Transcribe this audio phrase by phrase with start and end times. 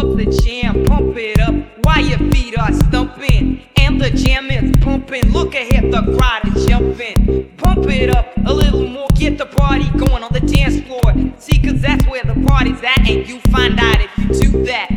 [0.00, 1.54] up the jam, pump it up
[1.84, 3.60] while your feet are stumping.
[3.76, 5.30] And the jam is pumping.
[5.30, 7.50] Look ahead, the crowd is jumping.
[7.58, 11.12] Pump it up a little more, get the party going on the dance floor.
[11.38, 14.88] See, cause that's where the party's at, and you find out if you do that.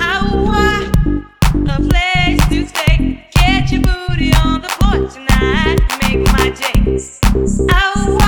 [0.00, 1.24] I want
[1.68, 3.28] a place to stay.
[3.32, 5.78] Get your booty on the floor tonight.
[6.02, 6.98] Make my day.
[7.70, 8.19] I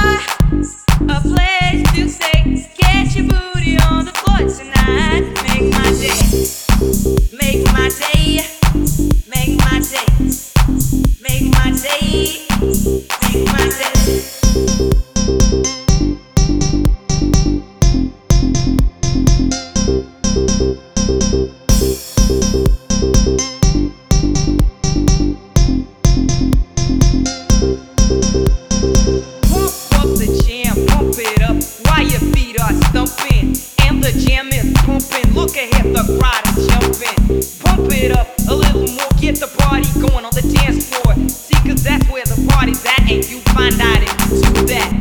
[31.84, 35.32] Why your feet are stumping and the jam is pumping.
[35.34, 37.20] Look ahead, the crowd is jumping.
[37.60, 41.14] Pump it up a little more, get the party going on the dance floor.
[41.28, 44.92] See, cause that's where the party's at, and you find out if you do that.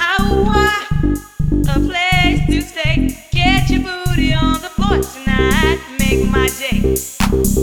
[0.00, 0.14] I
[0.46, 1.18] want
[1.68, 3.16] a place to stay.
[3.30, 6.96] Get your booty on the floor tonight, make my day.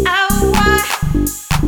[0.05, 0.86] I want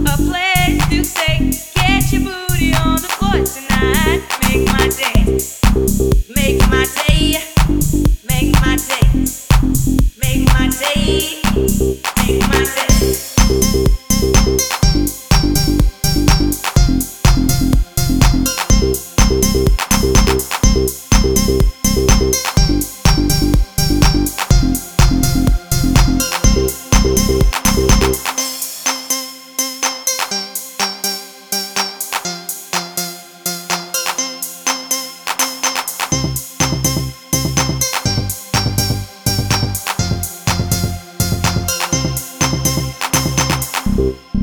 [0.07, 1.51] a place to stay.
[1.75, 5.66] Get your booty on the floor tonight, make my day.
[11.07, 11.46] You.